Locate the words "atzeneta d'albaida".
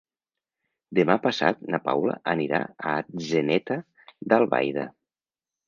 3.03-4.91